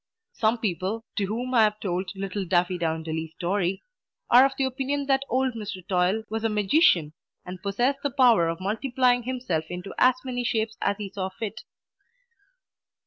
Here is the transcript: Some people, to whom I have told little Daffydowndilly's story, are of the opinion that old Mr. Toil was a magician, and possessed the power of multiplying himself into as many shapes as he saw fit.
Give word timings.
Some 0.33 0.57
people, 0.57 1.05
to 1.17 1.25
whom 1.25 1.53
I 1.53 1.61
have 1.63 1.79
told 1.79 2.09
little 2.15 2.43
Daffydowndilly's 2.43 3.35
story, 3.35 3.83
are 4.31 4.43
of 4.45 4.53
the 4.57 4.63
opinion 4.63 5.05
that 5.05 5.21
old 5.29 5.53
Mr. 5.53 5.87
Toil 5.87 6.23
was 6.27 6.43
a 6.43 6.49
magician, 6.49 7.13
and 7.45 7.61
possessed 7.61 7.99
the 8.01 8.09
power 8.09 8.47
of 8.49 8.59
multiplying 8.59 9.21
himself 9.21 9.65
into 9.69 9.93
as 9.99 10.15
many 10.25 10.43
shapes 10.43 10.75
as 10.81 10.97
he 10.97 11.11
saw 11.13 11.29
fit. 11.29 11.61